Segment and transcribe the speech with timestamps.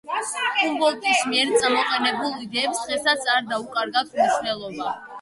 [0.61, 4.95] ჰუმბოლდტის მიერ წამოყენებულ იდეებს დღესაც არ დაუკარგავთ მნიშვნელობა.